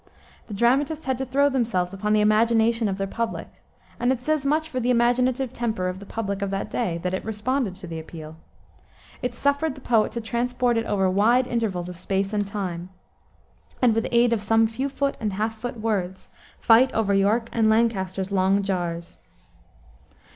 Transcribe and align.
The 0.47 0.55
dramatists 0.55 1.05
had 1.05 1.19
to 1.19 1.27
throw 1.27 1.47
themselves 1.47 1.93
upon 1.93 2.13
the 2.13 2.21
imagination 2.21 2.89
of 2.89 2.97
their 2.97 3.05
public, 3.05 3.47
and 3.99 4.11
it 4.11 4.19
says 4.19 4.47
much 4.47 4.67
for 4.67 4.79
the 4.79 4.89
imaginative 4.89 5.53
temper 5.53 5.87
of 5.87 5.99
the 5.99 6.07
public 6.07 6.41
of 6.41 6.49
that 6.49 6.71
day, 6.71 6.97
that 7.03 7.13
it 7.13 7.23
responded 7.23 7.75
to 7.75 7.85
the 7.85 7.99
appeal. 7.99 8.35
It 9.21 9.35
suffered 9.35 9.75
the 9.75 9.79
poet 9.81 10.11
to 10.13 10.19
transport 10.21 10.75
it 10.75 10.87
over 10.87 11.07
wide 11.07 11.45
intervals 11.45 11.87
of 11.87 11.97
space 11.97 12.33
and 12.33 12.47
time, 12.47 12.89
and 13.79 13.93
"with 13.93 14.07
aid 14.11 14.33
of 14.33 14.41
some 14.41 14.65
few 14.65 14.89
foot 14.89 15.17
and 15.19 15.33
half 15.33 15.53
foot 15.53 15.79
words, 15.79 16.31
fight 16.59 16.91
over 16.93 17.13
York 17.13 17.47
and 17.51 17.69
Lancaster's 17.69 18.31
long 18.31 18.63
jars." 18.63 19.19